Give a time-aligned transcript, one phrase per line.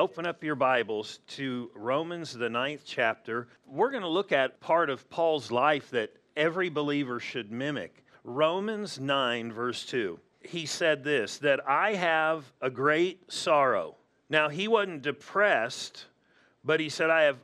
[0.00, 3.48] open up your Bibles to Romans, the ninth chapter.
[3.66, 8.02] We're going to look at part of Paul's life that every believer should mimic.
[8.24, 10.18] Romans 9, verse 2.
[10.40, 13.94] He said this that I have a great sorrow.
[14.30, 16.06] Now, he wasn't depressed,
[16.64, 17.36] but he said, I have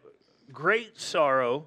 [0.50, 1.66] great sorrow.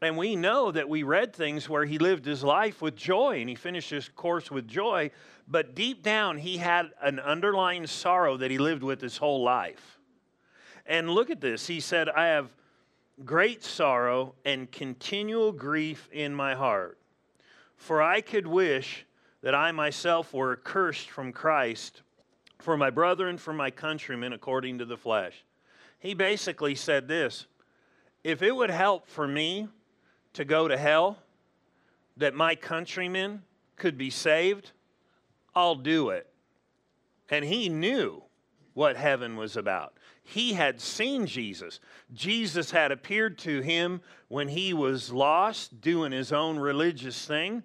[0.00, 3.48] And we know that we read things where he lived his life with joy and
[3.48, 5.10] he finished his course with joy
[5.50, 9.98] but deep down, he had an underlying sorrow that he lived with his whole life.
[10.84, 11.66] And look at this.
[11.66, 12.50] He said, I have
[13.24, 16.98] great sorrow and continual grief in my heart.
[17.76, 19.06] For I could wish
[19.40, 22.02] that I myself were accursed from Christ
[22.58, 25.44] for my brethren, for my countrymen, according to the flesh.
[25.98, 27.46] He basically said this
[28.22, 29.68] if it would help for me
[30.38, 31.18] to go to hell,
[32.16, 33.42] that my countrymen
[33.74, 34.70] could be saved,
[35.52, 36.28] I'll do it.
[37.28, 38.22] And he knew
[38.72, 39.94] what heaven was about.
[40.22, 41.80] He had seen Jesus.
[42.14, 47.64] Jesus had appeared to him when he was lost, doing his own religious thing.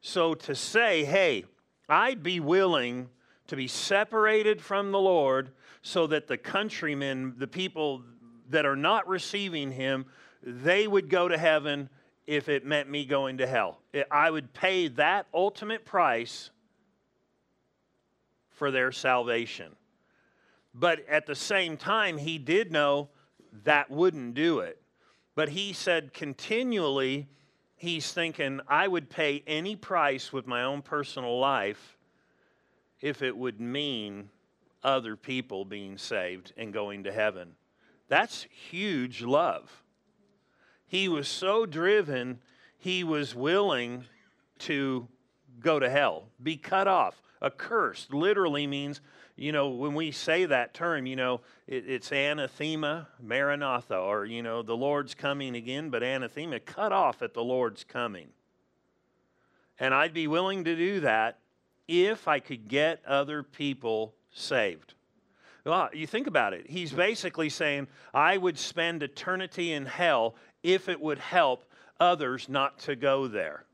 [0.00, 1.44] So to say, hey,
[1.88, 3.08] I'd be willing
[3.48, 5.50] to be separated from the Lord
[5.82, 8.04] so that the countrymen, the people
[8.50, 10.06] that are not receiving him,
[10.40, 11.88] they would go to heaven
[12.26, 13.80] if it meant me going to hell.
[14.10, 16.50] I would pay that ultimate price
[18.50, 19.74] for their salvation.
[20.74, 23.08] But at the same time, he did know
[23.64, 24.80] that wouldn't do it.
[25.34, 27.28] But he said continually,
[27.76, 31.98] he's thinking, I would pay any price with my own personal life
[33.00, 34.30] if it would mean
[34.84, 37.54] other people being saved and going to heaven.
[38.08, 39.81] That's huge love.
[40.92, 42.40] He was so driven,
[42.76, 44.04] he was willing
[44.58, 45.08] to
[45.58, 49.00] go to hell, be cut off, accursed literally means,
[49.34, 54.42] you know, when we say that term, you know, it, it's anathema, maranatha, or, you
[54.42, 58.28] know, the Lord's coming again, but anathema, cut off at the Lord's coming.
[59.80, 61.38] And I'd be willing to do that
[61.88, 64.92] if I could get other people saved.
[65.64, 66.68] Well, you think about it.
[66.68, 71.64] He's basically saying, I would spend eternity in hell if it would help
[71.98, 73.64] others not to go there.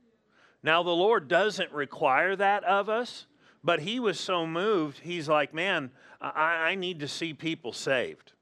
[0.63, 3.27] Now, the Lord doesn't require that of us,
[3.63, 5.91] but he was so moved, he's like, man,
[6.21, 8.33] I, I need to see people saved.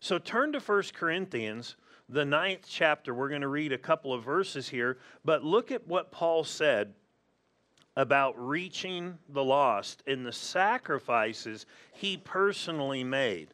[0.00, 1.76] So turn to 1 Corinthians,
[2.08, 3.14] the ninth chapter.
[3.14, 6.94] We're going to read a couple of verses here, but look at what Paul said
[7.96, 13.48] about reaching the lost and the sacrifices he personally made.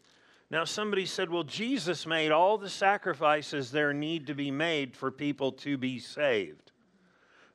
[0.52, 5.10] Now, somebody said, well, Jesus made all the sacrifices there need to be made for
[5.10, 6.72] people to be saved.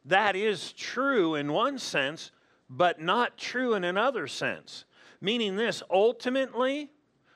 [0.04, 2.32] That is true in one sense,
[2.68, 4.86] but not true in another sense.
[5.22, 6.90] Meaning this ultimately,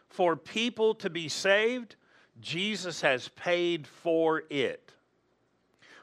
[0.10, 1.96] for people to be saved,
[2.40, 4.94] Jesus has paid for it.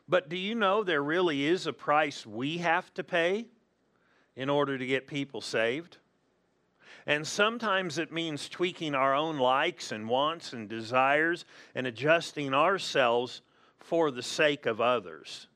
[0.08, 3.48] But do you know there really is a price we have to pay
[4.36, 5.98] in order to get people saved?
[7.08, 13.40] And sometimes it means tweaking our own likes and wants and desires and adjusting ourselves
[13.78, 15.46] for the sake of others.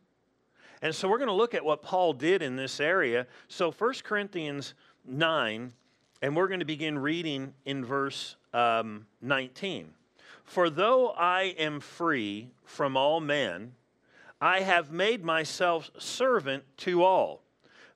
[0.80, 3.26] And so we're going to look at what Paul did in this area.
[3.48, 4.72] So 1 Corinthians
[5.04, 5.74] 9,
[6.22, 9.90] and we're going to begin reading in verse um, 19.
[10.44, 13.72] For though I am free from all men,
[14.40, 17.42] I have made myself servant to all,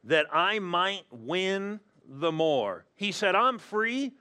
[0.05, 2.85] that I might win the more.
[2.95, 4.13] He said, I'm free,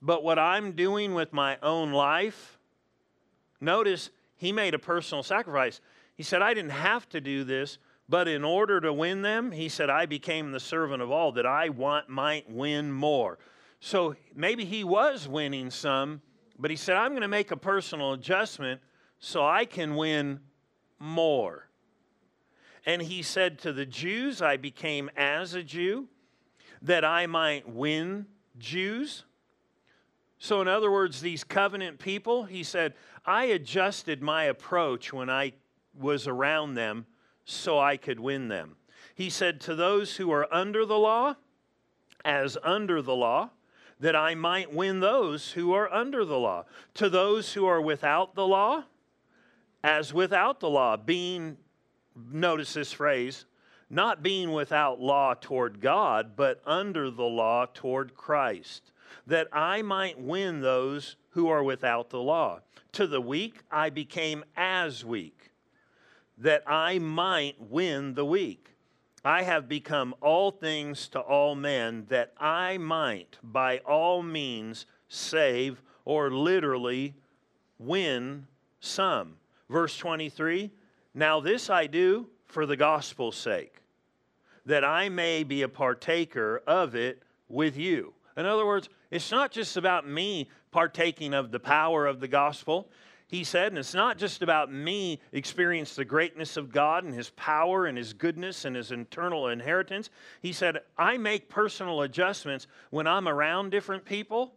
[0.00, 2.58] but what I'm doing with my own life,
[3.60, 5.80] notice he made a personal sacrifice.
[6.16, 7.78] He said, I didn't have to do this,
[8.08, 11.46] but in order to win them, he said, I became the servant of all, that
[11.46, 13.38] I want might win more.
[13.80, 16.22] So maybe he was winning some,
[16.58, 18.80] but he said, I'm going to make a personal adjustment
[19.18, 20.40] so I can win
[20.98, 21.68] more.
[22.86, 26.08] And he said to the Jews, I became as a Jew,
[26.84, 28.26] that I might win
[28.58, 29.24] Jews.
[30.38, 32.94] So, in other words, these covenant people, he said,
[33.24, 35.54] I adjusted my approach when I
[35.98, 37.06] was around them
[37.46, 38.76] so I could win them.
[39.14, 41.36] He said, To those who are under the law,
[42.24, 43.50] as under the law,
[44.00, 46.66] that I might win those who are under the law.
[46.94, 48.84] To those who are without the law,
[49.82, 51.56] as without the law, being,
[52.30, 53.46] notice this phrase,
[53.90, 58.92] not being without law toward God, but under the law toward Christ,
[59.26, 62.60] that I might win those who are without the law.
[62.92, 65.50] To the weak, I became as weak
[66.38, 68.70] that I might win the weak.
[69.24, 75.80] I have become all things to all men, that I might by all means save
[76.04, 77.14] or literally
[77.78, 78.46] win
[78.80, 79.36] some.
[79.70, 80.70] Verse 23
[81.14, 83.82] Now this I do for the gospel's sake,
[84.64, 88.14] that I may be a partaker of it with you.
[88.36, 92.88] In other words, it's not just about me partaking of the power of the gospel.
[93.26, 97.30] He said, and it's not just about me experience the greatness of God and his
[97.30, 100.08] power and his goodness and his eternal inheritance.
[100.40, 104.54] He said, I make personal adjustments when I'm around different people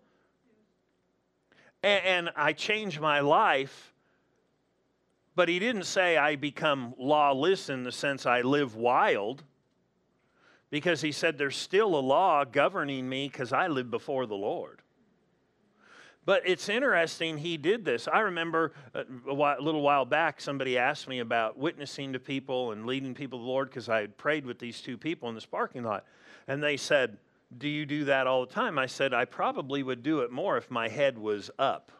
[1.81, 3.91] and I change my life.
[5.37, 9.43] But he didn't say I become lawless in the sense I live wild
[10.71, 14.81] because he said there's still a law governing me because I live before the Lord.
[16.25, 18.07] But it's interesting he did this.
[18.11, 22.19] I remember uh, a, while, a, little while back, somebody asked me about witnessing to
[22.19, 25.29] people and leading people to the Lord because I had prayed with these two people
[25.29, 26.03] in this parking lot.
[26.47, 27.19] And they said,
[27.59, 28.79] Do you do that all the time?
[28.79, 31.91] I said, I probably would do it more if my head was up.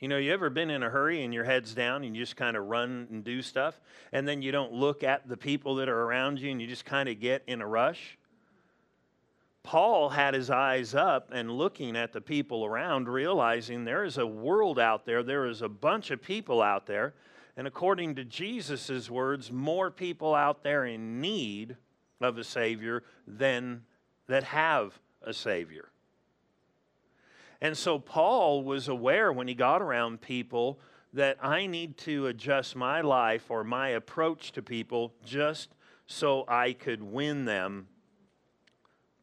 [0.00, 2.36] You know, you ever been in a hurry and your head's down and you just
[2.36, 3.80] kind of run and do stuff,
[4.12, 6.84] and then you don't look at the people that are around you and you just
[6.84, 8.16] kind of get in a rush?
[9.64, 14.26] Paul had his eyes up and looking at the people around, realizing there is a
[14.26, 17.14] world out there, there is a bunch of people out there,
[17.56, 21.76] and according to Jesus' words, more people out there in need
[22.20, 23.82] of a Savior than
[24.28, 25.88] that have a Savior.
[27.60, 30.78] And so Paul was aware when he got around people
[31.12, 35.74] that I need to adjust my life or my approach to people just
[36.06, 37.88] so I could win them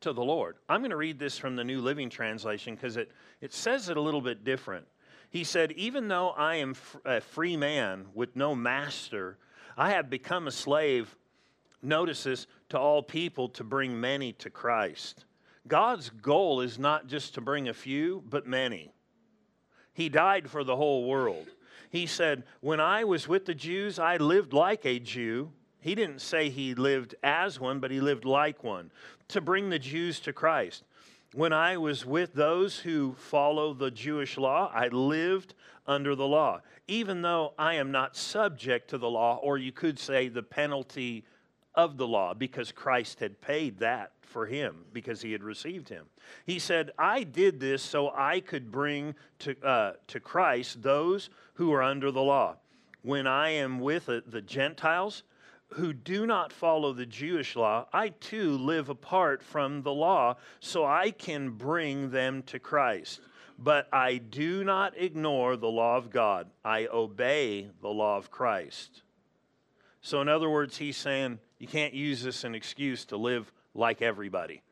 [0.01, 0.57] to the Lord.
[0.67, 3.11] I'm going to read this from the New Living Translation because it,
[3.41, 4.85] it says it a little bit different.
[5.29, 9.37] He said, Even though I am a free man with no master,
[9.77, 11.15] I have become a slave,
[11.81, 15.25] notice this, to all people to bring many to Christ.
[15.67, 18.93] God's goal is not just to bring a few, but many.
[19.93, 21.47] He died for the whole world.
[21.89, 25.51] He said, When I was with the Jews, I lived like a Jew.
[25.79, 28.91] He didn't say he lived as one, but he lived like one
[29.29, 30.83] to bring the Jews to Christ.
[31.33, 35.53] When I was with those who follow the Jewish law, I lived
[35.87, 39.99] under the law, even though I am not subject to the law, or you could
[39.99, 41.25] say the penalty
[41.73, 46.05] of the law, because Christ had paid that for him because he had received him.
[46.45, 51.73] He said, I did this so I could bring to, uh, to Christ those who
[51.73, 52.55] are under the law.
[53.01, 55.23] When I am with uh, the Gentiles
[55.69, 60.85] who do not follow the Jewish law, I too live apart from the law so
[60.85, 63.21] I can bring them to Christ.
[63.57, 69.01] But I do not ignore the law of God, I obey the law of Christ.
[70.01, 73.51] So, in other words, he's saying you can't use this as an excuse to live
[73.75, 74.63] like everybody.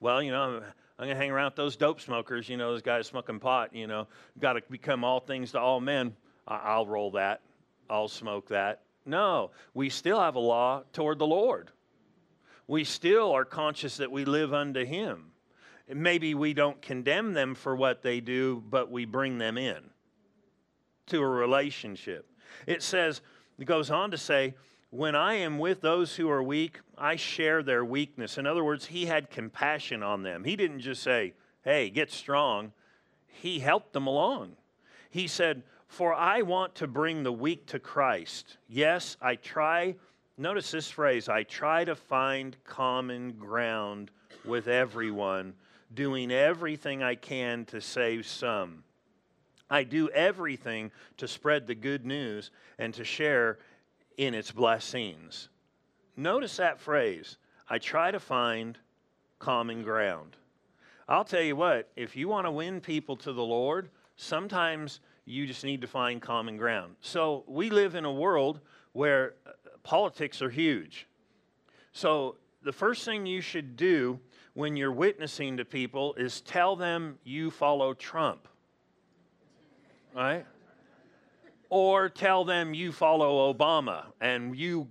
[0.00, 0.54] Well, you know, I'm,
[0.98, 3.74] I'm going to hang around with those dope smokers, you know, those guys smoking pot,
[3.74, 4.08] you know,
[4.40, 6.16] got to become all things to all men.
[6.48, 7.42] I'll roll that.
[7.88, 8.80] I'll smoke that.
[9.04, 11.70] No, we still have a law toward the Lord.
[12.66, 15.30] We still are conscious that we live unto Him.
[15.88, 19.78] Maybe we don't condemn them for what they do, but we bring them in
[21.06, 22.30] to a relationship.
[22.66, 23.22] It says,
[23.58, 24.54] it goes on to say,
[24.90, 28.38] when I am with those who are weak, I share their weakness.
[28.38, 30.44] In other words, he had compassion on them.
[30.44, 32.72] He didn't just say, hey, get strong.
[33.26, 34.56] He helped them along.
[35.10, 38.56] He said, For I want to bring the weak to Christ.
[38.68, 39.94] Yes, I try,
[40.38, 44.10] notice this phrase, I try to find common ground
[44.44, 45.54] with everyone,
[45.94, 48.84] doing everything I can to save some.
[49.70, 53.58] I do everything to spread the good news and to share
[54.18, 55.48] in its blessings.
[56.16, 57.38] Notice that phrase
[57.70, 58.76] I try to find
[59.38, 60.36] common ground.
[61.08, 65.46] I'll tell you what, if you want to win people to the Lord, sometimes you
[65.46, 66.96] just need to find common ground.
[67.00, 68.60] So we live in a world
[68.92, 69.50] where uh,
[69.82, 71.06] politics are huge.
[71.92, 74.18] So the first thing you should do
[74.54, 78.48] when you're witnessing to people is tell them you follow Trump.
[80.14, 80.44] Right?
[81.70, 84.88] Or tell them you follow Obama and you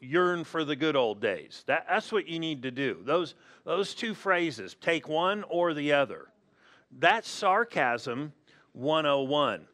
[0.00, 1.64] yearn for the good old days.
[1.66, 2.98] That, that's what you need to do.
[3.04, 3.34] Those,
[3.64, 6.28] those two phrases, take one or the other.
[6.98, 8.32] That's sarcasm
[8.72, 9.66] 101.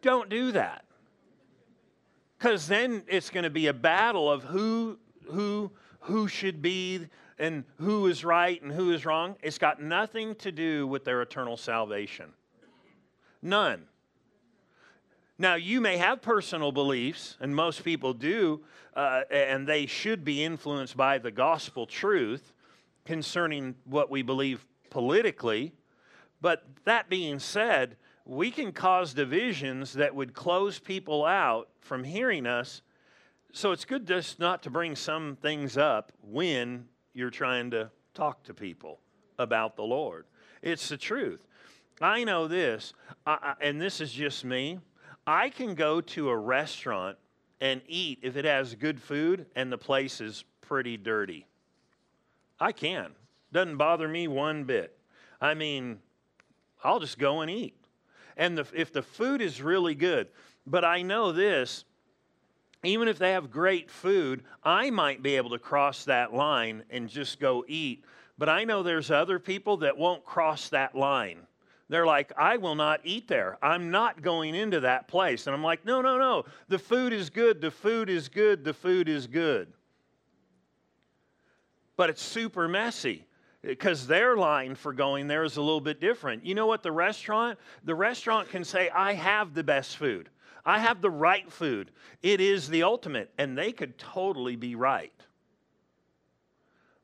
[0.00, 0.84] Don't do that.
[2.38, 5.70] Because then it's going to be a battle of who, who,
[6.00, 7.06] who should be
[7.38, 9.36] and who is right and who is wrong.
[9.42, 12.26] It's got nothing to do with their eternal salvation.
[13.40, 13.86] None.
[15.38, 18.62] Now, you may have personal beliefs, and most people do,
[18.94, 22.52] uh, and they should be influenced by the gospel truth
[23.04, 25.72] concerning what we believe politically.
[26.40, 32.46] But that being said, we can cause divisions that would close people out from hearing
[32.46, 32.82] us.
[33.52, 38.44] So it's good just not to bring some things up when you're trying to talk
[38.44, 39.00] to people
[39.38, 40.26] about the Lord.
[40.62, 41.46] It's the truth.
[42.00, 42.92] I know this,
[43.26, 44.78] I, and this is just me.
[45.26, 47.16] I can go to a restaurant
[47.60, 51.46] and eat if it has good food and the place is pretty dirty.
[52.60, 53.12] I can.
[53.52, 54.98] Doesn't bother me one bit.
[55.40, 55.98] I mean,
[56.82, 57.74] I'll just go and eat.
[58.36, 60.28] And the, if the food is really good,
[60.66, 61.84] but I know this,
[62.82, 67.08] even if they have great food, I might be able to cross that line and
[67.08, 68.04] just go eat.
[68.36, 71.46] But I know there's other people that won't cross that line.
[71.88, 73.58] They're like, I will not eat there.
[73.62, 75.46] I'm not going into that place.
[75.46, 76.44] And I'm like, no, no, no.
[76.68, 77.60] The food is good.
[77.60, 78.64] The food is good.
[78.64, 79.72] The food is good.
[81.96, 83.26] But it's super messy
[83.62, 86.44] because their line for going there is a little bit different.
[86.44, 86.82] You know what?
[86.82, 90.30] The restaurant, the restaurant can say, I have the best food.
[90.64, 91.90] I have the right food.
[92.22, 93.30] It is the ultimate.
[93.36, 95.12] And they could totally be right.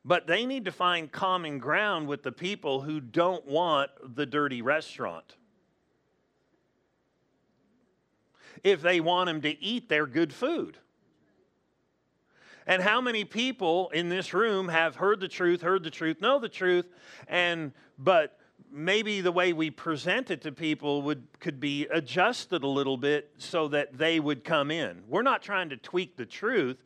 [0.04, 4.62] But they need to find common ground with the people who don't want the dirty
[4.62, 5.37] restaurant.
[8.64, 10.78] If they want them to eat their good food.
[12.66, 16.38] And how many people in this room have heard the truth, heard the truth, know
[16.38, 16.87] the truth,
[17.26, 18.38] and but
[18.71, 23.33] maybe the way we present it to people would could be adjusted a little bit
[23.38, 25.02] so that they would come in.
[25.09, 26.76] We're not trying to tweak the truth,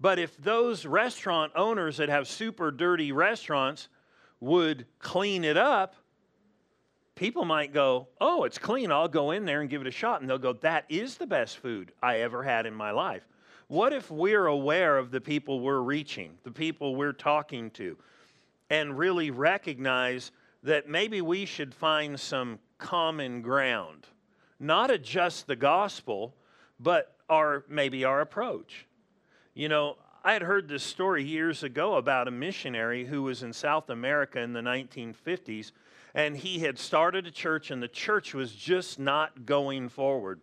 [0.00, 3.88] but if those restaurant owners that have super dirty restaurants
[4.40, 5.94] would clean it up,
[7.14, 8.90] people might go, Oh, it's clean.
[8.90, 10.20] I'll go in there and give it a shot.
[10.20, 13.22] And they'll go, That is the best food I ever had in my life.
[13.68, 17.96] What if we're aware of the people we're reaching, the people we're talking to,
[18.68, 20.32] and really recognize
[20.62, 24.06] that maybe we should find some common ground?
[24.60, 26.34] Not adjust the gospel,
[26.78, 28.86] but our, maybe our approach.
[29.56, 33.52] You know, I had heard this story years ago about a missionary who was in
[33.52, 35.70] South America in the 1950s,
[36.12, 40.40] and he had started a church, and the church was just not going forward.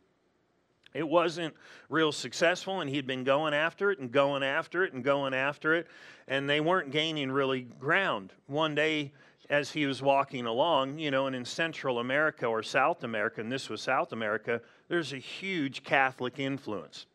[0.94, 1.56] It wasn't
[1.90, 5.74] real successful, and he'd been going after it and going after it and going after
[5.74, 5.88] it,
[6.30, 8.32] and they weren't gaining really ground.
[8.48, 9.12] One day,
[9.50, 13.52] as he was walking along, you know, and in Central America or South America, and
[13.52, 17.08] this was South America, there's a huge Catholic influence.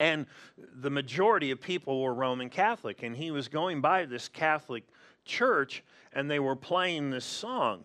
[0.00, 0.26] And
[0.56, 3.02] the majority of people were Roman Catholic.
[3.02, 4.84] And he was going by this Catholic
[5.24, 7.84] church and they were playing this song.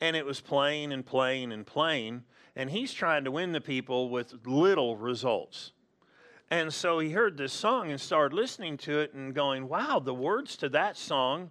[0.00, 2.24] And it was playing and playing and playing.
[2.56, 5.72] And he's trying to win the people with little results.
[6.50, 10.14] And so he heard this song and started listening to it and going, wow, the
[10.14, 11.50] words to that song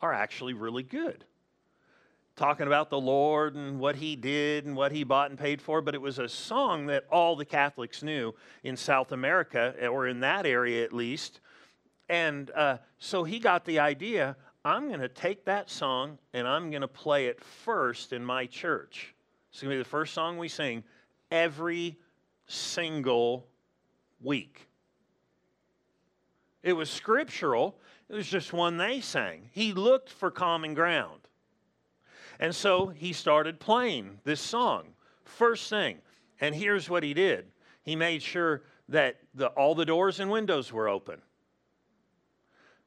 [0.00, 1.24] are actually really good
[2.38, 5.82] talking about the Lord and what he did and what he bought and paid for,
[5.82, 10.20] but it was a song that all the Catholics knew in South America, or in
[10.20, 11.40] that area at least.
[12.08, 16.70] And uh, so he got the idea I'm going to take that song and I'm
[16.70, 19.14] going to play it first in my church.
[19.50, 20.84] It's going to be the first song we sing
[21.30, 21.96] every
[22.46, 23.46] single
[24.20, 24.68] week.
[26.62, 27.78] It was scriptural,
[28.08, 29.48] it was just one they sang.
[29.52, 31.27] He looked for common ground.
[32.40, 34.88] And so he started playing this song,
[35.24, 35.98] first thing.
[36.40, 37.46] And here's what he did
[37.82, 41.20] he made sure that the, all the doors and windows were open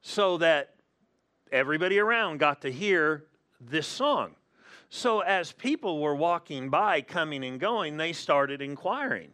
[0.00, 0.74] so that
[1.50, 3.24] everybody around got to hear
[3.60, 4.34] this song.
[4.88, 9.30] So as people were walking by, coming and going, they started inquiring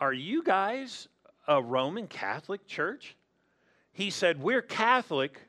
[0.00, 1.08] Are you guys
[1.48, 3.16] a Roman Catholic church?
[3.92, 5.40] He said, We're Catholic,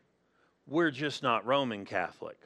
[0.68, 2.38] we're just not Roman Catholic.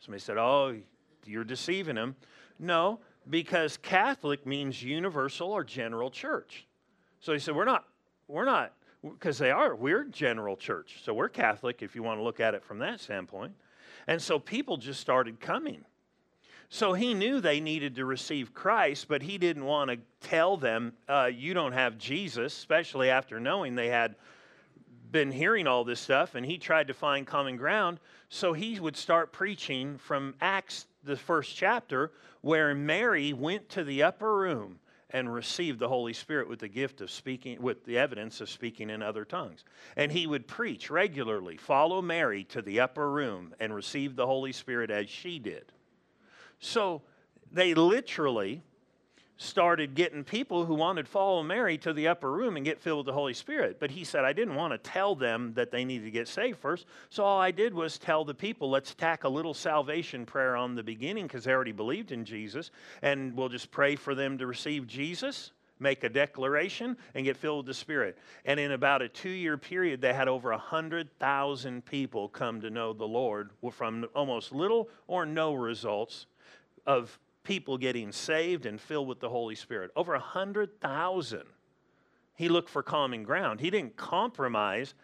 [0.00, 0.76] Somebody said, Oh,
[1.24, 2.16] you're deceiving him.
[2.58, 6.66] No, because Catholic means universal or general church.
[7.20, 7.84] So he said, We're not,
[8.28, 11.00] we're not, because they are, we're general church.
[11.04, 13.52] So we're Catholic if you want to look at it from that standpoint.
[14.06, 15.84] And so people just started coming.
[16.72, 20.92] So he knew they needed to receive Christ, but he didn't want to tell them,
[21.08, 24.14] uh, You don't have Jesus, especially after knowing they had
[25.10, 28.00] been hearing all this stuff and he tried to find common ground.
[28.28, 32.12] So he would start preaching from Acts, the first chapter,
[32.42, 34.78] where Mary went to the upper room
[35.10, 38.90] and received the Holy Spirit with the gift of speaking, with the evidence of speaking
[38.90, 39.64] in other tongues.
[39.96, 44.52] And he would preach regularly, follow Mary to the upper room and receive the Holy
[44.52, 45.72] Spirit as she did.
[46.60, 47.02] So
[47.50, 48.62] they literally
[49.40, 52.98] started getting people who wanted to follow Mary to the upper room and get filled
[52.98, 53.78] with the Holy Spirit.
[53.80, 56.58] But he said, I didn't want to tell them that they needed to get saved
[56.58, 56.84] first.
[57.08, 60.74] So all I did was tell the people, let's tack a little salvation prayer on
[60.74, 62.70] the beginning because they already believed in Jesus.
[63.00, 67.64] And we'll just pray for them to receive Jesus, make a declaration, and get filled
[67.64, 68.18] with the Spirit.
[68.44, 72.92] And in about a two year period, they had over 100,000 people come to know
[72.92, 76.26] the Lord from almost little or no results
[76.86, 79.90] of people getting saved and filled with the Holy Spirit.
[79.96, 81.42] Over 100,000.
[82.34, 83.60] He looked for common ground.
[83.60, 84.94] He didn't compromise.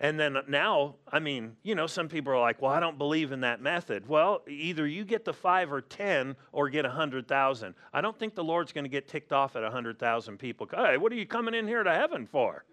[0.00, 3.30] And then now, I mean, you know, some people are like, well, I don't believe
[3.30, 4.08] in that method.
[4.08, 7.74] Well, either you get the five or 10 or get 100,000.
[7.92, 10.68] I don't think the Lord's going to get ticked off at 100,000 people.
[10.70, 12.64] Hey, what are you coming in here to heaven for?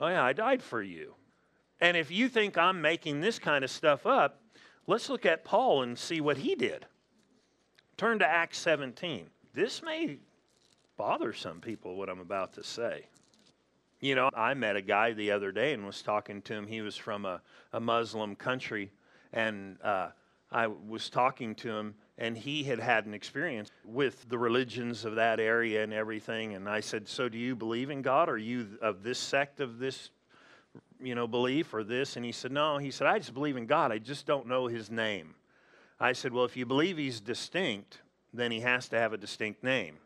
[0.00, 1.14] oh, yeah, I died for you.
[1.80, 4.40] And if you think I'm making this kind of stuff up,
[4.86, 6.86] let's look at Paul and see what he did.
[7.96, 9.26] Turn to Acts 17.
[9.54, 10.18] This may
[10.98, 13.06] bother some people, what I'm about to say.
[14.00, 16.66] You know, I met a guy the other day and was talking to him.
[16.66, 17.40] He was from a,
[17.72, 18.92] a Muslim country,
[19.32, 20.08] and uh,
[20.52, 25.14] I was talking to him, and he had had an experience with the religions of
[25.14, 26.54] that area and everything.
[26.54, 28.28] And I said, So do you believe in God?
[28.28, 30.10] Are you of this sect of this,
[31.00, 32.16] you know, belief or this?
[32.16, 32.76] And he said, No.
[32.76, 33.90] He said, I just believe in God.
[33.90, 35.34] I just don't know his name.
[35.98, 38.00] I said, Well, if you believe he's distinct,
[38.32, 39.96] then he has to have a distinct name.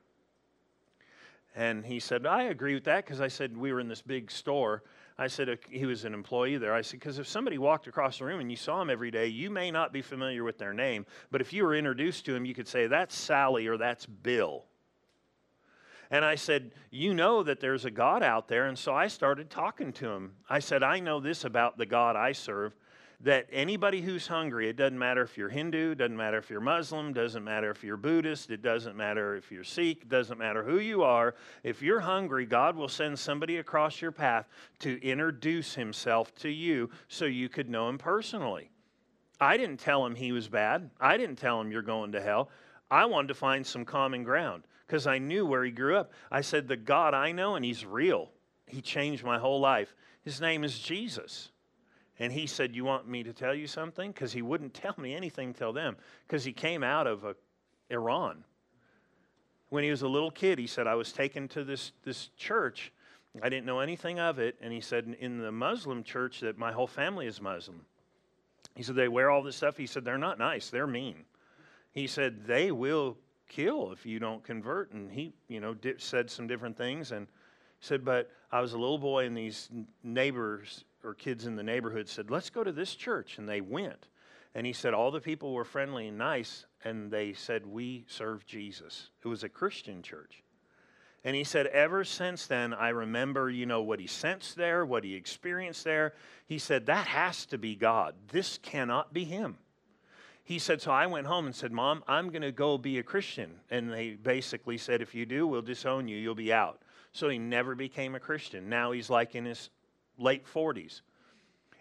[1.54, 4.30] And he said, I agree with that because I said, We were in this big
[4.30, 4.82] store.
[5.18, 6.73] I said, uh, He was an employee there.
[6.73, 9.26] I said, Because if somebody walked across the room and you saw him every day,
[9.26, 12.44] you may not be familiar with their name, but if you were introduced to him,
[12.44, 14.64] you could say, That's Sally or that's Bill.
[16.12, 18.66] And I said, You know that there's a God out there.
[18.66, 20.32] And so I started talking to him.
[20.49, 22.75] I said, I know this about the God I serve
[23.22, 27.12] that anybody who's hungry, it doesn't matter if you're Hindu, doesn't matter if you're Muslim,
[27.12, 31.02] doesn't matter if you're Buddhist, it doesn't matter if you're Sikh, doesn't matter who you
[31.02, 31.34] are.
[31.62, 34.48] If you're hungry, God will send somebody across your path
[34.80, 38.70] to introduce himself to you so you could know him personally.
[39.38, 40.90] I didn't tell him he was bad.
[40.98, 42.48] I didn't tell him you're going to hell.
[42.90, 46.12] I wanted to find some common ground because I knew where he grew up.
[46.30, 48.30] I said, The God I know, and he's real.
[48.66, 49.94] He changed my whole life.
[50.22, 51.50] His name is Jesus.
[52.20, 54.12] And he said, You want me to tell you something?
[54.12, 55.96] Because he wouldn't tell me anything till them,
[56.28, 57.33] because he came out of uh,
[57.88, 58.44] Iran.
[59.70, 62.92] When he was a little kid, he said, I was taken to this, this church.
[63.42, 64.56] I didn't know anything of it.
[64.61, 67.80] And he said, In the Muslim church, that my whole family is Muslim.
[68.76, 69.78] He said, They wear all this stuff.
[69.78, 71.24] He said, They're not nice, they're mean.
[71.92, 73.16] He said, They will
[73.48, 74.92] kill if you don't convert.
[74.92, 77.12] And he, you know, said some different things.
[77.12, 77.28] And
[77.80, 79.70] said, But I was a little boy, and these
[80.02, 83.38] neighbors or kids in the neighborhood said, Let's go to this church.
[83.38, 84.08] And they went.
[84.54, 86.66] And he said, All the people were friendly and nice.
[86.84, 89.10] And they said, We serve Jesus.
[89.24, 90.42] It was a Christian church.
[91.24, 95.04] And he said, Ever since then, I remember, you know, what he sensed there, what
[95.04, 96.14] he experienced there.
[96.46, 98.14] He said, That has to be God.
[98.28, 99.58] This cannot be him.
[100.42, 103.02] He said, So I went home and said, Mom, I'm going to go be a
[103.02, 103.60] Christian.
[103.70, 106.16] And they basically said, If you do, we'll disown you.
[106.16, 106.82] You'll be out.
[107.12, 108.68] So he never became a Christian.
[108.68, 109.70] Now he's like in his
[110.18, 111.01] late 40s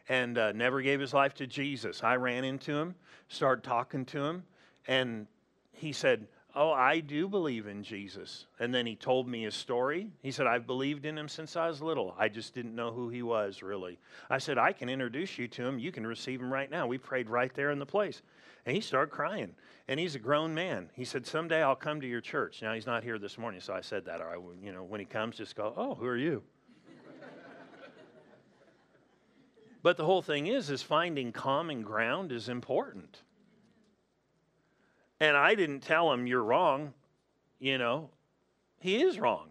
[0.10, 2.04] and uh, never gave his life to Jesus.
[2.04, 2.96] I ran into him,
[3.28, 4.44] started talking to him,
[4.88, 5.28] and
[5.72, 8.48] he said, Oh, I do believe in Jesus.
[8.60, 10.10] And then he told me his story.
[10.24, 12.16] He said, I've believed in him since I was little.
[12.18, 14.00] I just didn't know who he was, really.
[14.32, 15.78] I said, I can introduce you to him.
[15.78, 16.88] You can receive him right now.
[16.88, 18.24] We prayed right there in the place.
[18.66, 19.54] And he started crying.
[19.88, 20.90] And he's a grown man.
[20.94, 22.64] He said, Someday I'll come to your church.
[22.64, 24.20] Now, he's not here this morning, so I said that.
[24.20, 26.42] Or I, you know, when he comes, just go, Oh, who are you?
[29.82, 33.22] But the whole thing is, is finding common ground is important.
[35.20, 36.94] And I didn't tell him you're wrong.
[37.60, 38.10] You know,
[38.80, 39.50] he is wrong.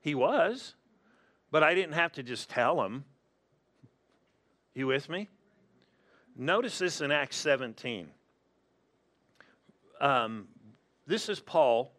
[0.00, 0.74] He was,
[1.50, 3.04] but I didn't have to just tell him.
[4.74, 5.28] You with me?
[6.36, 8.08] Notice this in Acts 17.
[10.00, 10.48] Um,
[11.06, 11.92] this is Paul,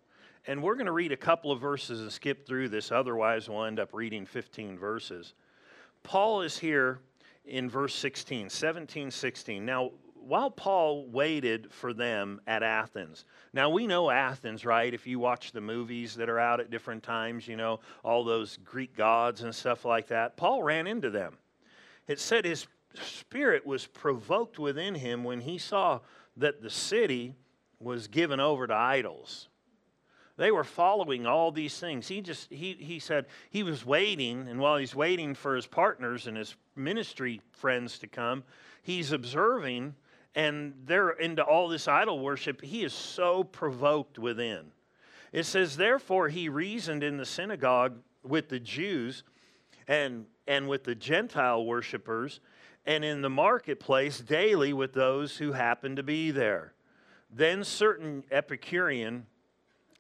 [0.46, 2.92] and we're going to read a couple of verses and skip through this.
[2.92, 5.34] Otherwise, we'll end up reading 15 verses.
[6.08, 7.02] Paul is here
[7.44, 9.66] in verse 16, 17, 16.
[9.66, 14.94] Now, while Paul waited for them at Athens, now we know Athens, right?
[14.94, 18.58] If you watch the movies that are out at different times, you know, all those
[18.64, 21.38] Greek gods and stuff like that, Paul ran into them.
[22.08, 22.68] It said his
[23.02, 26.00] spirit was provoked within him when he saw
[26.38, 27.36] that the city
[27.82, 29.50] was given over to idols.
[30.38, 32.08] They were following all these things.
[32.08, 36.28] He just he he said he was waiting, and while he's waiting for his partners
[36.28, 38.44] and his ministry friends to come,
[38.84, 39.96] he's observing,
[40.36, 42.62] and they're into all this idol worship.
[42.62, 44.72] He is so provoked within.
[45.32, 49.24] It says, Therefore, he reasoned in the synagogue with the Jews
[49.88, 52.40] and, and with the Gentile worshippers,
[52.86, 56.74] and in the marketplace daily with those who happened to be there.
[57.30, 59.26] Then certain Epicurean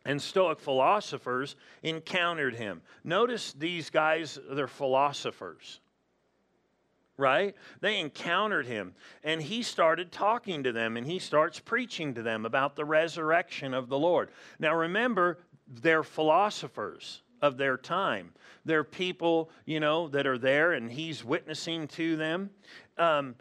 [0.08, 2.82] and Stoic philosophers encountered him.
[3.04, 5.80] Notice these guys, they're philosophers
[7.20, 7.56] right?
[7.82, 8.94] They encountered him
[9.24, 13.74] and he started talking to them and he starts preaching to them about the resurrection
[13.74, 14.30] of the Lord.
[14.60, 18.34] Now remember, they're philosophers of their time.
[18.66, 22.52] They're people, you know, that are there and he's witnessing to them.
[23.00, 23.34] Um,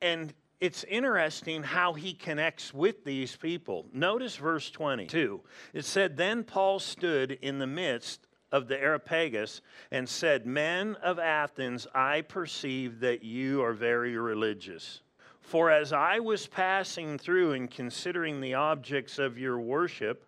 [0.00, 3.84] and it's interesting how he connects with these people.
[3.92, 5.40] Notice verse 22.
[5.74, 11.18] It said, Then Paul stood in the midst of the Areopagus and said, Men of
[11.18, 15.00] Athens, I perceive that you are very religious.
[15.40, 20.24] For as I was passing through and considering the objects of your worship,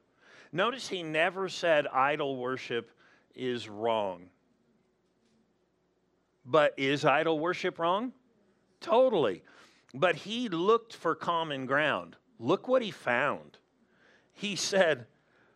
[0.50, 2.90] notice he never said idol worship
[3.36, 4.24] is wrong.
[6.44, 8.12] But is idol worship wrong?
[8.80, 9.42] Totally.
[9.94, 12.16] But he looked for common ground.
[12.40, 13.58] Look what he found.
[14.32, 15.06] He said,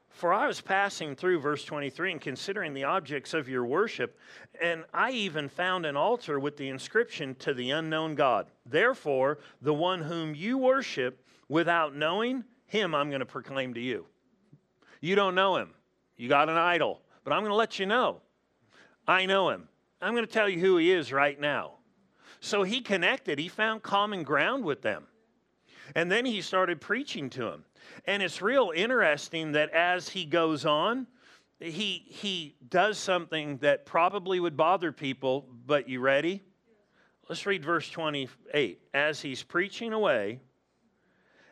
[0.09, 4.18] for I was passing through, verse 23, and considering the objects of your worship,
[4.61, 8.46] and I even found an altar with the inscription to the unknown God.
[8.64, 14.07] Therefore, the one whom you worship without knowing, him I'm going to proclaim to you.
[15.01, 15.70] You don't know him.
[16.16, 18.20] You got an idol, but I'm going to let you know.
[19.07, 19.68] I know him.
[20.01, 21.77] I'm going to tell you who he is right now.
[22.40, 25.07] So he connected, he found common ground with them.
[25.94, 27.64] And then he started preaching to them.
[28.05, 31.07] And it's real interesting that as he goes on,
[31.61, 36.42] he, he does something that probably would bother people, but you ready?
[37.29, 38.81] Let's read verse 28.
[38.94, 40.40] As he's preaching away,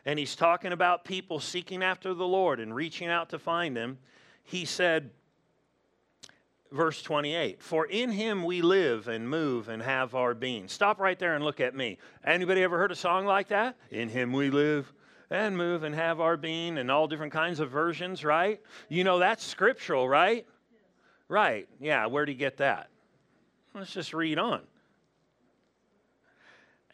[0.05, 3.97] and he's talking about people seeking after the Lord and reaching out to find him,
[4.43, 5.11] he said,
[6.71, 11.17] verse 28 for in him we live and move and have our being stop right
[11.17, 14.49] there and look at me anybody ever heard a song like that in him we
[14.49, 14.91] live
[15.29, 18.61] and move and have our being and all different kinds of versions, right?
[18.89, 20.45] You know, that's scriptural, right?
[21.27, 21.67] Right.
[21.79, 22.89] Yeah, where do you get that?
[23.73, 24.61] Let's just read on.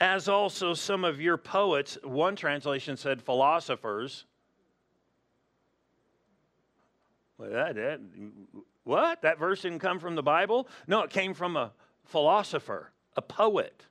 [0.01, 4.25] As also some of your poets, one translation said philosophers.
[7.37, 7.99] Well, that, that,
[8.83, 9.21] what?
[9.21, 10.67] That verse didn't come from the Bible?
[10.87, 11.71] No, it came from a
[12.03, 13.85] philosopher, a poet,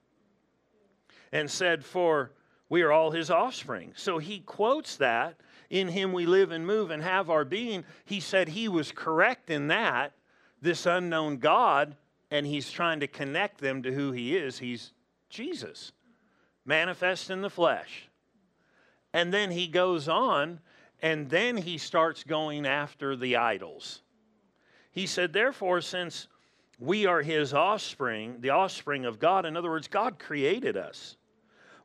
[1.33, 2.33] and said, For
[2.69, 3.93] we are all his offspring.
[3.97, 5.37] So he quotes that
[5.71, 7.85] in him we live and move and have our being.
[8.05, 10.13] He said he was correct in that,
[10.61, 11.97] this unknown God,
[12.31, 14.59] and he's trying to connect them to who he is.
[14.59, 14.93] He's
[15.31, 15.93] Jesus,
[16.67, 18.09] manifest in the flesh.
[19.15, 20.61] And then he goes on,
[21.01, 24.03] and then he starts going after the idols.
[24.93, 26.29] He said, Therefore, since
[26.79, 31.17] we are his offspring, the offspring of God, in other words, God created us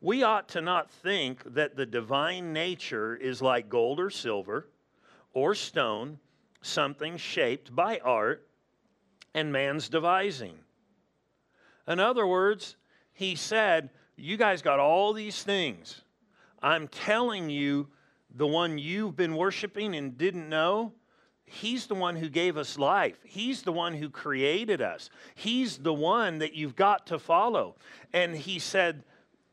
[0.01, 4.67] we ought to not think that the divine nature is like gold or silver
[5.33, 6.19] or stone,
[6.61, 8.47] something shaped by art
[9.33, 10.55] and man's devising.
[11.87, 12.75] In other words,
[13.13, 16.01] he said, You guys got all these things.
[16.61, 17.87] I'm telling you,
[18.35, 20.93] the one you've been worshiping and didn't know,
[21.49, 23.17] He's the one who gave us life.
[23.23, 25.10] He's the one who created us.
[25.33, 27.75] He's the one that you've got to follow.
[28.12, 29.03] And he said,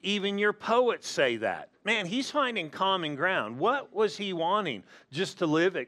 [0.02, 1.68] even your poets say that.
[1.84, 3.58] Man, he's finding common ground.
[3.58, 4.82] What was he wanting?
[5.12, 5.86] Just to live at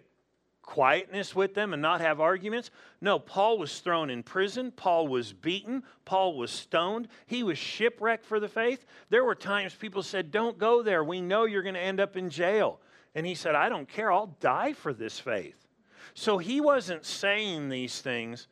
[0.63, 2.71] quietness with them and not have arguments?
[3.01, 4.71] No, Paul was thrown in prison.
[4.71, 5.83] Paul was beaten.
[6.05, 7.09] Paul was stoned.
[7.27, 8.87] He was shipwrecked for the faith.
[9.11, 11.03] There were times people said, Don't go there.
[11.03, 12.81] We know you're going to end up in jail.
[13.15, 14.13] And he said, I don't care.
[14.13, 15.66] I'll die for this faith.
[16.15, 18.49] So he wasn't saying these things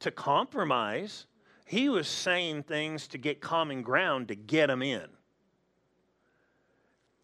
[0.00, 1.26] to compromise.
[1.64, 5.06] He was saying things to get common ground to get them in.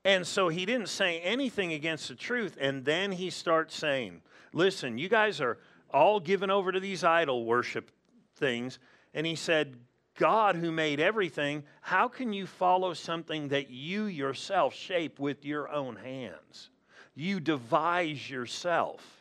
[0.05, 2.57] And so he didn't say anything against the truth.
[2.61, 5.59] And then he starts saying, Listen, you guys are
[5.91, 7.91] all given over to these idol worship
[8.37, 8.79] things.
[9.13, 9.77] And he said,
[10.19, 15.71] God who made everything, how can you follow something that you yourself shape with your
[15.71, 16.71] own hands?
[17.15, 19.18] You devise yourself.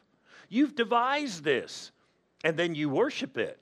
[0.50, 1.92] You've devised this,
[2.44, 3.60] and then you worship it.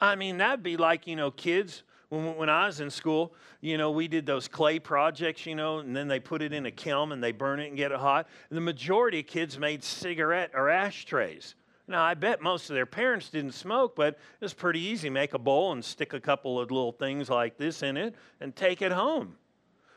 [0.00, 1.82] I mean, that'd be like, you know, kids.
[2.10, 5.78] When, when I was in school, you know, we did those clay projects, you know,
[5.78, 7.98] and then they put it in a kiln and they burn it and get it
[7.98, 8.28] hot.
[8.50, 11.54] And the majority of kids made cigarette or ashtrays.
[11.86, 15.10] Now, I bet most of their parents didn't smoke, but it was pretty easy.
[15.10, 18.54] Make a bowl and stick a couple of little things like this in it and
[18.54, 19.36] take it home.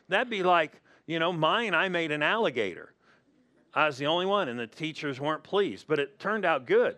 [0.09, 2.93] That'd be like, you know, mine, I made an alligator.
[3.73, 6.95] I was the only one, and the teachers weren't pleased, but it turned out good.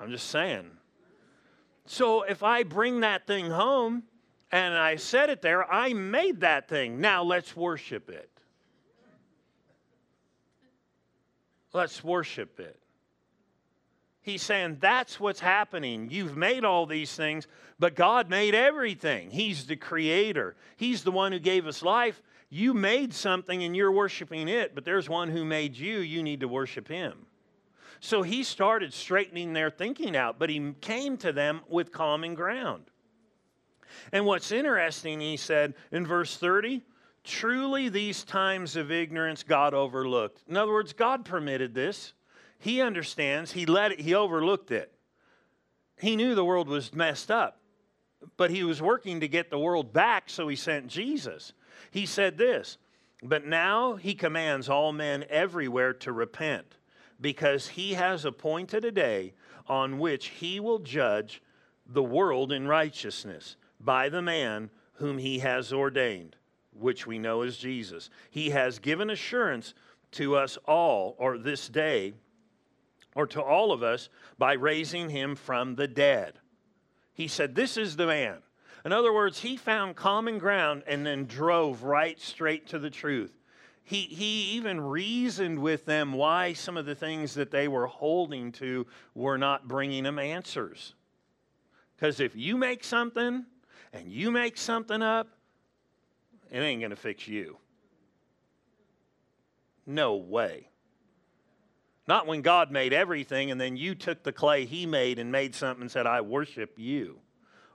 [0.00, 0.70] I'm just saying.
[1.86, 4.04] So if I bring that thing home
[4.50, 7.00] and I set it there, I made that thing.
[7.00, 8.30] Now let's worship it.
[11.72, 12.78] Let's worship it.
[14.22, 16.08] He's saying that's what's happening.
[16.10, 19.30] You've made all these things, but God made everything.
[19.30, 22.22] He's the creator, He's the one who gave us life.
[22.54, 26.00] You made something and you're worshiping it, but there's one who made you.
[26.00, 27.24] You need to worship Him.
[27.98, 32.84] So he started straightening their thinking out, but he came to them with common ground.
[34.12, 36.82] And what's interesting, he said in verse 30,
[37.24, 40.42] truly these times of ignorance God overlooked.
[40.46, 42.12] In other words, God permitted this.
[42.58, 43.52] He understands.
[43.52, 44.92] He let it, he overlooked it.
[45.98, 47.62] He knew the world was messed up,
[48.36, 51.54] but he was working to get the world back, so he sent Jesus.
[51.90, 52.78] He said this,
[53.22, 56.76] but now he commands all men everywhere to repent
[57.20, 59.34] because he has appointed a day
[59.68, 61.40] on which he will judge
[61.86, 66.36] the world in righteousness by the man whom he has ordained,
[66.72, 68.10] which we know is Jesus.
[68.30, 69.74] He has given assurance
[70.12, 72.12] to us all, or this day,
[73.14, 74.08] or to all of us,
[74.38, 76.34] by raising him from the dead.
[77.14, 78.38] He said, This is the man.
[78.84, 83.32] In other words, he found common ground and then drove right straight to the truth
[83.84, 88.52] he, he even reasoned with them why some of the things that they were holding
[88.52, 90.94] to were not bringing them answers.
[91.96, 93.44] Because if you make something
[93.92, 95.28] and you make something up,
[96.50, 97.58] it ain't going to fix you.
[99.84, 100.68] No way.
[102.06, 105.54] Not when God made everything and then you took the clay he made and made
[105.54, 107.18] something and said, I worship you.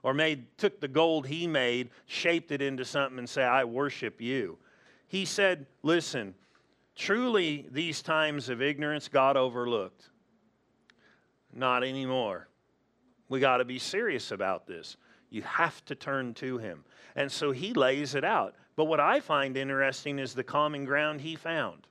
[0.02, 4.20] Or made took the gold he made, shaped it into something and said, I worship
[4.20, 4.58] you
[5.08, 6.34] he said, Listen,
[6.94, 10.10] truly these times of ignorance God overlooked.
[11.52, 12.48] Not anymore.
[13.28, 14.96] We got to be serious about this.
[15.30, 16.84] You have to turn to him.
[17.16, 18.54] And so he lays it out.
[18.76, 21.86] But what I find interesting is the common ground he found.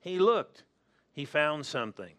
[0.00, 0.64] He looked,
[1.12, 2.14] he found something.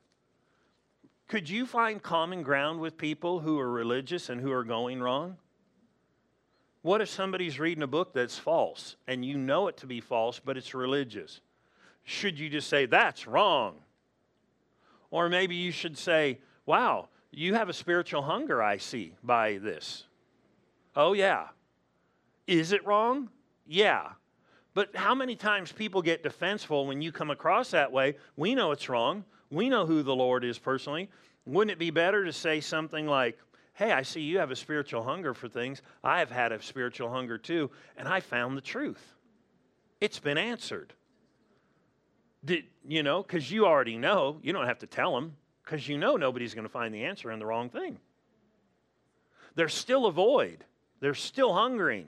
[1.30, 5.38] Could you find common ground with people who are religious and who are going wrong?
[6.82, 10.42] What if somebody's reading a book that's false and you know it to be false,
[10.44, 11.40] but it's religious?
[12.04, 13.76] Should you just say, that's wrong?
[15.12, 20.06] Or maybe you should say, wow, you have a spiritual hunger, I see, by this.
[20.96, 21.50] Oh, yeah.
[22.48, 23.30] Is it wrong?
[23.68, 24.14] Yeah.
[24.74, 28.16] But how many times people get defenseful when you come across that way?
[28.36, 29.26] We know it's wrong.
[29.50, 31.10] We know who the Lord is personally.
[31.46, 33.38] Wouldn't it be better to say something like,
[33.80, 35.82] Hey, I see you have a spiritual hunger for things.
[36.04, 39.14] I have had a spiritual hunger too, and I found the truth.
[40.02, 40.92] It's been answered.
[42.44, 45.98] Did, you know, because you already know, you don't have to tell them, because you
[45.98, 47.98] know nobody's going to find the answer in the wrong thing.
[49.56, 50.66] There's still a void,
[51.00, 52.08] they're still hungering.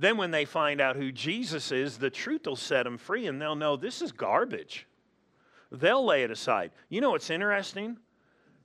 [0.00, 3.42] Then, when they find out who Jesus is, the truth will set them free and
[3.42, 4.86] they'll know this is garbage.
[5.72, 6.70] They'll lay it aside.
[6.88, 7.96] You know what's interesting?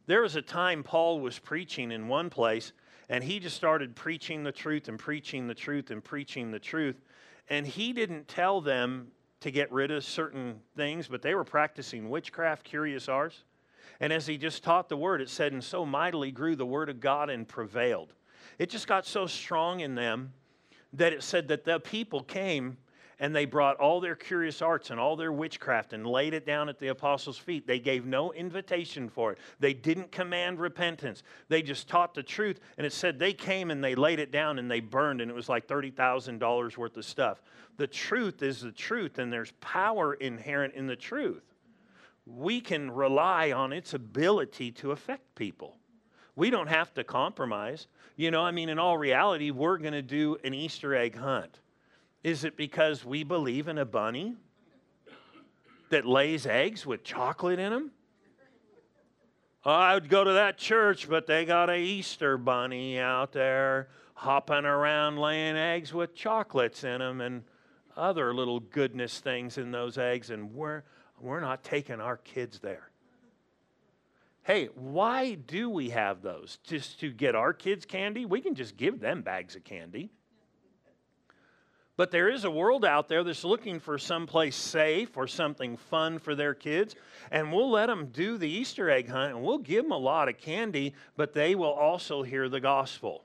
[0.06, 2.72] There was a time Paul was preaching in one place,
[3.10, 7.02] and he just started preaching the truth and preaching the truth and preaching the truth.
[7.50, 9.08] And he didn't tell them
[9.39, 13.43] to get rid of certain things, but they were practicing witchcraft, curious arts.
[14.00, 16.89] And as he just taught the word, it said, and so mightily grew the word
[16.89, 18.13] of God and prevailed.
[18.60, 20.34] It just got so strong in them
[20.93, 22.77] that it said that the people came
[23.19, 26.67] and they brought all their curious arts and all their witchcraft and laid it down
[26.67, 27.65] at the apostles' feet.
[27.65, 29.38] They gave no invitation for it.
[29.60, 31.23] They didn't command repentance.
[31.47, 32.60] They just taught the truth.
[32.77, 35.34] And it said they came and they laid it down and they burned, and it
[35.36, 37.41] was like $30,000 worth of stuff.
[37.77, 41.43] The truth is the truth, and there's power inherent in the truth.
[42.25, 45.77] We can rely on its ability to affect people.
[46.36, 47.88] We don't have to compromise.
[48.15, 51.60] You know, I mean, in all reality, we're going to do an Easter egg hunt
[52.24, 54.36] is it because we believe in a bunny
[55.89, 57.91] that lays eggs with chocolate in them?
[59.65, 63.89] Oh, I would go to that church, but they got a Easter bunny out there
[64.13, 67.43] hopping around laying eggs with chocolates in them and
[67.96, 70.84] other little goodness things in those eggs, and we're,
[71.19, 72.89] we're not taking our kids there.
[74.43, 76.60] Hey, why do we have those?
[76.63, 78.25] Just to get our kids candy?
[78.25, 80.10] We can just give them bags of candy.
[81.95, 86.17] But there is a world out there that's looking for someplace safe or something fun
[86.17, 86.95] for their kids.
[87.32, 90.27] And we'll let them do the Easter egg hunt and we'll give them a lot
[90.27, 93.23] of candy, but they will also hear the gospel.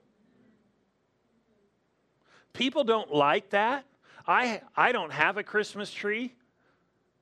[2.53, 3.87] People don't like that.
[4.27, 6.35] I, I don't have a Christmas tree,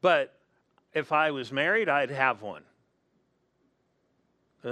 [0.00, 0.34] but
[0.92, 2.62] if I was married, I'd have one.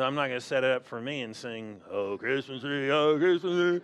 [0.03, 3.19] I'm not going to set it up for me and sing, Oh, Christmas tree, oh,
[3.19, 3.81] Christmas tree,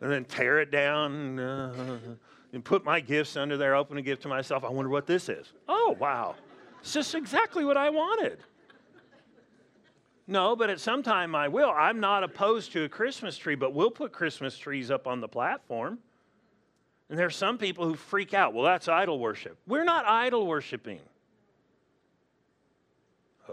[0.00, 1.98] and then tear it down uh,
[2.52, 4.64] and put my gifts under there, open a gift to myself.
[4.64, 5.52] I wonder what this is.
[5.68, 6.34] Oh, wow.
[6.80, 8.38] It's just exactly what I wanted.
[10.26, 11.70] No, but at some time I will.
[11.76, 15.28] I'm not opposed to a Christmas tree, but we'll put Christmas trees up on the
[15.28, 15.98] platform.
[17.08, 18.54] And there are some people who freak out.
[18.54, 19.58] Well, that's idol worship.
[19.66, 21.00] We're not idol worshiping.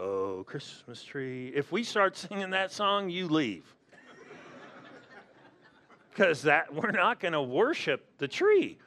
[0.00, 1.48] Oh, Christmas tree.
[1.48, 3.64] If we start singing that song, you leave.
[6.10, 8.78] Because that we're not going to worship the tree.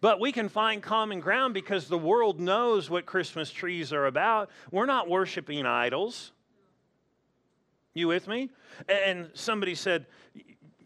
[0.00, 4.48] But we can find common ground because the world knows what Christmas trees are about.
[4.70, 6.32] We're not worshiping idols.
[7.92, 8.48] You with me?
[8.88, 10.06] And somebody said,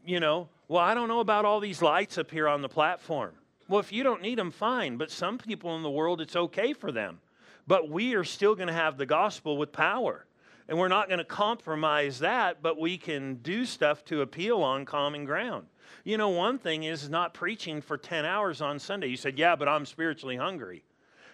[0.05, 3.35] you know, well, I don't know about all these lights up here on the platform.
[3.69, 4.97] Well, if you don't need them, fine.
[4.97, 7.21] But some people in the world, it's okay for them.
[7.67, 10.27] But we are still going to have the gospel with power.
[10.69, 14.85] And we're not going to compromise that, but we can do stuff to appeal on
[14.85, 15.67] common ground.
[16.05, 19.09] You know, one thing is not preaching for 10 hours on Sunday.
[19.09, 20.85] You said, yeah, but I'm spiritually hungry.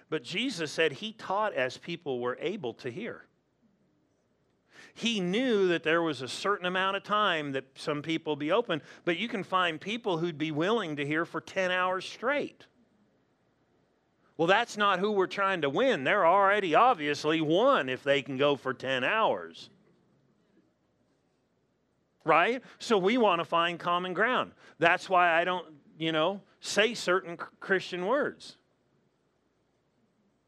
[0.08, 3.24] But Jesus said he taught as people were able to hear.
[4.94, 8.82] He knew that there was a certain amount of time that some people be open,
[9.04, 12.66] but you can find people who'd be willing to hear for 10 hours straight.
[14.40, 16.02] Well, that's not who we're trying to win.
[16.02, 19.68] They're already obviously won if they can go for 10 hours.
[22.24, 22.62] Right?
[22.78, 24.52] So we want to find common ground.
[24.78, 25.66] That's why I don't,
[25.98, 28.56] you know, say certain Christian words.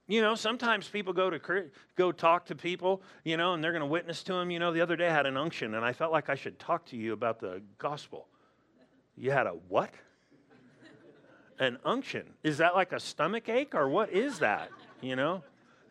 [0.07, 3.81] You know, sometimes people go to go talk to people, you know, and they're going
[3.81, 4.51] to witness to them.
[4.51, 6.59] You know, the other day I had an unction, and I felt like I should
[6.59, 8.27] talk to you about the gospel.
[9.19, 9.93] You had a what?
[11.63, 12.25] An unction.
[12.43, 14.69] Is that like a stomach ache, or what is that?
[15.01, 15.45] You know?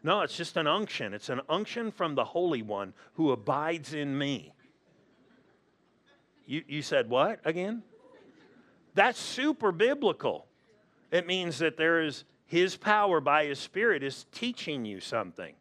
[0.03, 1.13] No, it's just an unction.
[1.13, 4.51] It's an unction from the Holy One who abides in me.
[6.45, 7.83] You, you said what again?
[8.95, 10.45] That's super biblical.
[11.09, 15.53] It means that there is his power by His Spirit is teaching you something.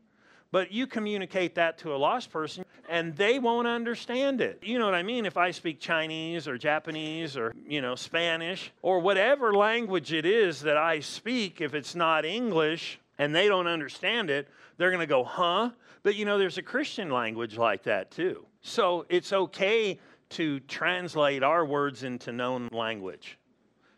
[0.52, 4.58] But you communicate that to a lost person and they won't understand it.
[4.62, 5.24] You know what I mean?
[5.24, 10.60] If I speak Chinese or Japanese or, you know, Spanish or whatever language it is
[10.62, 15.06] that I speak, if it's not English and they don't understand it, they're going to
[15.06, 15.70] go, huh?
[16.02, 18.44] But you know, there's a Christian language like that too.
[18.62, 23.38] So it's okay to translate our words into known language.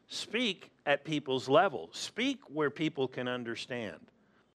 [0.09, 1.89] Speak at people's level.
[1.93, 3.97] Speak where people can understand.